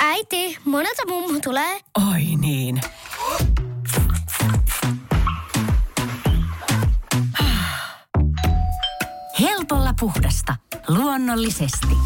[0.00, 1.80] Äiti, monelta mummu tulee?
[2.12, 2.80] Oi niin.
[9.40, 10.56] Helpolla puhdasta.
[10.88, 11.96] Luonnollisesti.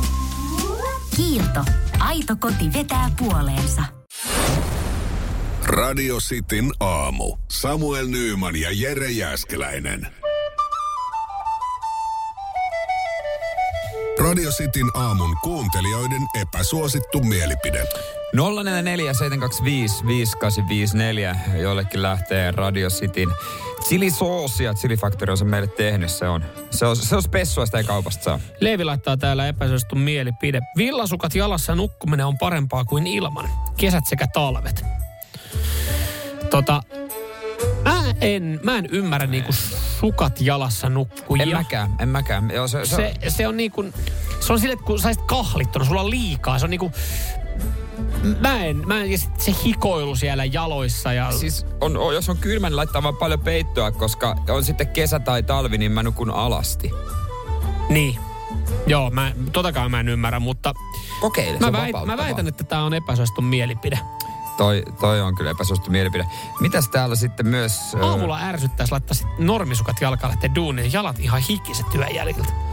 [1.17, 1.65] Kiilto.
[1.99, 3.83] Aito koti vetää puoleensa.
[5.65, 7.37] Radio Cityn aamu.
[7.51, 10.07] Samuel Nyyman ja Jere Jäskeläinen.
[14.29, 17.85] Radio Cityn aamun kuuntelijoiden epäsuosittu mielipide.
[18.37, 18.39] 0447255854.
[21.61, 23.29] Jollekin lähtee Radio Cityn
[23.83, 26.11] Chili Sauce ja Chili Factory on se meille tehnyt.
[26.11, 28.41] Se on, se on, se on spessua, sitä ei kaupasta saa.
[28.61, 30.61] Leevi laittaa täällä epäsuosittu mielipide.
[30.77, 33.51] Villasukat jalassa nukkuminen on parempaa kuin ilman.
[33.77, 34.85] Kesät sekä talvet.
[36.51, 36.83] Tota,
[37.85, 39.53] mä en, mä en ymmärrä niinku
[40.01, 41.43] sukat jalassa nukkujia.
[41.43, 42.51] En mäkään, en mäkään.
[42.51, 43.85] Joo, se, se, Se, se on niinku,
[44.49, 46.59] se on sille, että kun saisit kahlittuna, sulla on liikaa.
[46.59, 46.93] Se on niinku,
[48.41, 51.33] mä en, mä en, ja sit se hikoilu siellä jaloissa ja...
[51.33, 55.19] Siis on, on, jos on kylmä, niin laittaa vaan paljon peittoa, koska on sitten kesä
[55.19, 56.91] tai talvi, niin mä nukun alasti.
[57.89, 58.19] Niin.
[58.87, 60.75] Joo, mä, totakaan mä en ymmärrä, mutta
[61.21, 63.99] Kokeile, mä, väit, mä väitän, että tämä on epäsuosittu mielipide.
[64.57, 66.27] Toi, toi on kyllä epäsuosittu mielipide.
[66.61, 67.97] Mitäs täällä sitten myös...
[68.03, 70.93] Aamulla ärsyttäisi laittaa normisukat jalkaan lähteä duuniin.
[70.93, 72.68] Jalat ihan hikiset työn jäljiltä.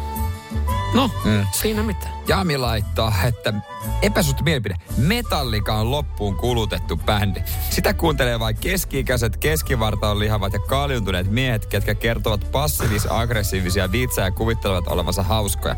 [0.93, 1.31] No, Mm.
[1.31, 1.45] mm.
[1.51, 2.07] siinä mitä.
[2.27, 3.53] Jami laittaa, että
[4.01, 4.75] epäsuosittu mielipide.
[4.97, 7.39] Metallika on loppuun kulutettu bändi.
[7.69, 14.87] Sitä kuuntelee vain keski-ikäiset, keskivartaon lihavat ja kaljuntuneet miehet, ketkä kertovat passiivis-aggressiivisia vitsejä ja kuvittelevat
[14.87, 15.75] olevansa hauskoja.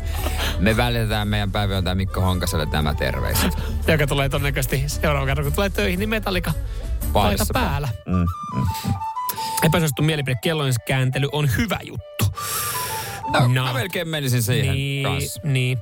[0.58, 3.58] Me välitetään meidän päiväjohtaja Mikko Honkaselle tämä terveiset.
[3.86, 6.52] Joka tulee todennäköisesti seuraavan kerran, kun tulee töihin, niin metallika
[7.12, 7.88] paita päällä.
[8.06, 8.92] Mm, mm.
[9.62, 12.24] Epäsuosittu mielipide, kellojen kääntely on hyvä juttu.
[13.32, 13.64] No, No.
[13.64, 15.40] mä melkein menisin siihen niin, kanssa.
[15.44, 15.78] niin.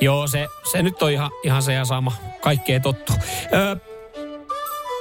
[0.00, 2.12] Joo, se, se nyt on ihan, ihan se ja sama.
[2.40, 3.12] Kaikkea tottu.
[3.54, 3.76] Öö,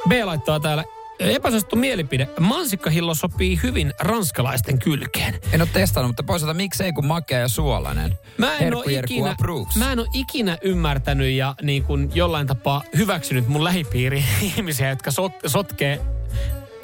[0.10, 0.84] B laittaa täällä
[1.20, 2.28] epäsuosittu mielipide.
[2.40, 5.34] Mansikkahillo sopii hyvin ranskalaisten kylkeen.
[5.52, 8.18] En ole testannut, mutta poisaalta miksei kun makea ja suolainen.
[8.38, 9.76] Mä en, Herkku ole ikinä, approves.
[9.76, 15.12] mä en ole ikinä ymmärtänyt ja niin kuin jollain tapaa hyväksynyt mun lähipiiri ihmisiä, jotka
[15.12, 16.02] sot, sotkee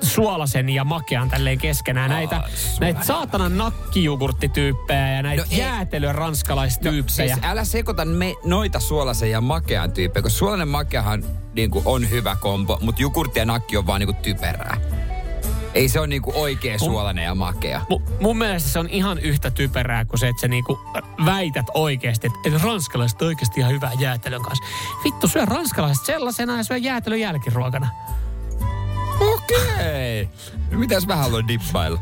[0.05, 2.11] suolasen ja makean tälleen keskenään.
[2.11, 2.79] Aa, Näitä, suolainen.
[2.79, 5.59] näitä saatanan nakkijugurttityyppejä ja näitä No no, ei.
[5.59, 7.35] jäätelö ranskalaistyyppejä.
[7.35, 12.09] Siis älä sekoita me, noita suolaisen ja makean tyyppejä, koska suolainen makeahan niin kuin, on
[12.09, 14.77] hyvä kombo, mutta jogurtti ja nakki on vaan niin kuin, typerää.
[15.73, 17.81] Ei se ole niin kuin, oikea suolainen ja makea.
[17.93, 20.79] Mu- mun mielestä se on ihan yhtä typerää kuin se, että sä niinku
[21.25, 24.63] väität oikeasti, että, että ranskalaiset on oikeasti ihan hyvää jäätelön kanssa.
[25.03, 27.89] Vittu, syö ranskalaiset sellaisena ja syö jäätelön jälkiruokana.
[29.33, 30.29] Okei.
[30.71, 31.99] No, mitäs mä haluan dippailla?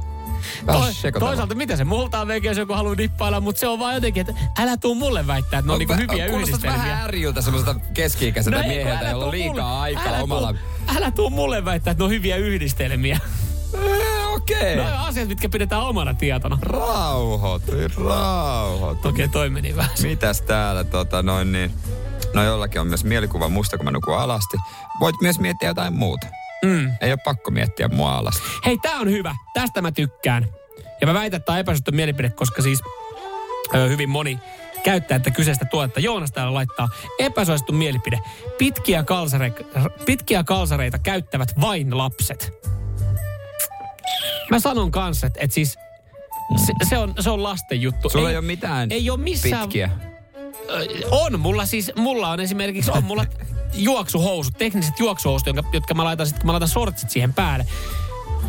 [0.66, 3.96] Toi, toisaalta mitä se multa on veikin, jos joku haluaa dippailla, mutta se on vaan
[3.96, 6.72] jotenkin, että älä tuu mulle väittää, että ne on, niinku vä- hyviä yhdistelmiä.
[6.78, 10.54] vähän ärijyltä semmoiselta keski-ikäiseltä kun mieheltä, jolla on liikaa mulle- aikaa älä omalla...
[10.54, 13.20] Tuu, älä tuu mulle väittää, että ne on hyviä yhdistelmiä.
[13.74, 14.76] Eh, Okei.
[14.76, 16.58] Ne on asiat, mitkä pidetään omana tietona.
[16.62, 17.72] Rauhoitu,
[18.08, 19.08] rauhoitu.
[19.08, 19.92] Okei, toi meni vähän.
[20.02, 21.74] Mitäs täällä tota noin niin...
[22.34, 24.58] No jollakin on myös mielikuva musta, kun mä nukun alasti.
[25.00, 26.28] Voit myös miettiä jotain muuta.
[26.66, 26.92] Mm.
[27.02, 28.42] Ei ole pakko miettiä mua alasti.
[28.66, 29.36] Hei, tää on hyvä.
[29.54, 30.48] Tästä mä tykkään.
[31.02, 31.56] Ja mä väitän, että tää
[31.88, 32.82] on mielipide, koska siis
[33.76, 34.40] ö, hyvin moni
[34.84, 36.00] käyttää että kyseistä tuotetta.
[36.00, 36.90] Joonas täällä laittaa
[37.20, 38.20] epäsuosittu mielipide.
[38.58, 39.64] Pitkiä, kalsareita,
[40.06, 42.54] pitkiä kalsareita käyttävät vain lapset.
[44.52, 45.78] Mä sanon kanssa, että, että siis
[46.66, 48.10] se, se, on, se on lasten juttu.
[48.10, 49.90] Sulla ei, ei ole mitään ei ole missään, pitkiä.
[51.12, 53.26] On, mulla siis, mulla on esimerkiksi, on mulla
[53.74, 57.66] juoksuhousut, tekniset juoksuhousut, jotka, jotka mä laitan sitten, kun mä laitan sortsit siihen päälle.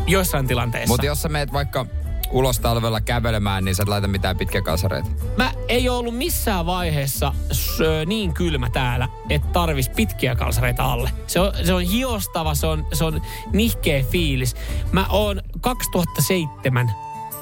[0.07, 0.87] Joissain tilanteissa.
[0.87, 1.85] Mutta jos sä meet vaikka
[2.31, 5.09] ulos talvella kävelemään, niin sä et laita mitään pitkiä kalsareita.
[5.37, 11.11] Mä ei ole ollut missään vaiheessa sö, niin kylmä täällä, että tarvis pitkiä kalsareita alle.
[11.27, 13.21] Se on, se on hiostava, se on, se on
[13.53, 14.55] nihkeä fiilis.
[14.91, 16.91] Mä oon 2007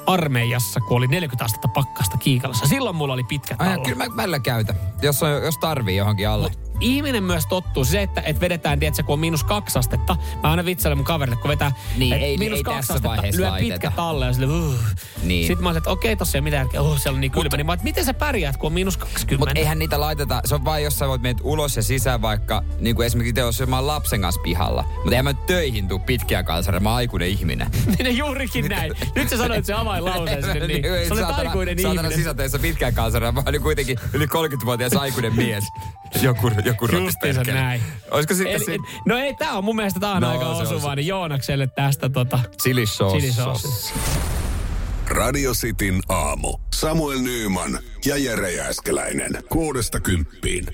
[0.08, 2.68] armeijassa, kun oli 40 astetta pakkasta Kiikalassa.
[2.68, 3.86] Silloin mulla oli pitkät Ai, alla.
[3.86, 6.52] kyllä mä välillä käytän, jos, on, jos tarvii johonkin alle.
[6.82, 7.86] Ihminen myös tottuu.
[7.86, 10.16] Se, että, että vedetään, tiedätkö, kun on miinus kaksi astetta.
[10.44, 13.38] Mä aina vitsailen mun kaverille, kun vetää Niin, että ei- miinus ei kaksi tässä astetta,
[13.38, 13.72] lyö laiteta.
[13.74, 14.74] pitkät alle ja sille, uh.
[15.24, 15.48] Niin.
[15.48, 16.82] Sitten mä olin, että okei, tossa ei ole mitään järkeä.
[16.82, 17.58] Oh, siellä on niin kylmä.
[17.58, 19.38] Niin mä, oon, että miten sä pärjäät, kun on miinus 20?
[19.46, 22.64] Mutta eihän niitä laiteta, se on vain jos sä voit mennä ulos ja sisään vaikka,
[22.80, 24.84] niin kuin esimerkiksi te, jos mä oon lapsen kanssa pihalla.
[24.84, 27.68] Mutta eihän mä töihin tuu pitkiä kalsareita, mä oon aikuinen ihminen.
[28.04, 28.94] Niin juurikin näin.
[29.16, 32.18] Nyt sä sanoit se avainlauseen sinne, niin sä olet saatana- aikuinen saatana ihminen.
[32.18, 35.64] sisäteessä pitkään kalsareita, mä olin kuitenkin yli 30-vuotias aikuinen mies.
[36.22, 37.60] Joku, joku Justiinsa perkele.
[37.60, 37.82] näin.
[38.12, 40.50] Olisiko sitten Eli, si- no ei, tää on mun mielestä tää on No, aika se
[40.50, 40.96] on osuva, se.
[40.96, 42.40] niin Joonakselle tästä tota...
[42.64, 43.18] chili sauce?
[43.20, 43.68] Chili sauce.
[45.10, 46.58] Radio Cityn aamu.
[46.74, 49.32] Samuel Nyyman ja Jere Jääskeläinen.
[49.50, 50.66] Kuudesta kymppiin.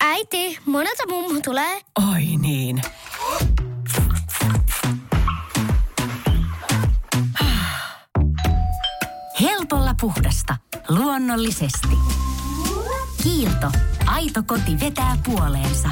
[0.00, 1.80] Äiti, monelta mummu tulee?
[2.12, 2.82] Oi niin.
[10.00, 10.56] Puhdasta.
[10.88, 11.98] Luonnollisesti.
[13.22, 13.70] Kiilto.
[14.06, 15.88] Aito koti vetää puoleensa.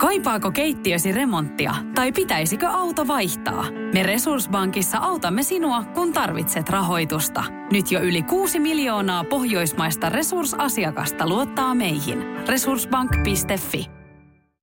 [0.00, 3.64] Kaipaako keittiösi remonttia tai pitäisikö auto vaihtaa?
[3.94, 7.44] Me Resurssbankissa autamme sinua, kun tarvitset rahoitusta.
[7.72, 12.18] Nyt jo yli 6 miljoonaa pohjoismaista resursasiakasta luottaa meihin.
[12.48, 13.99] Resurssbank.fi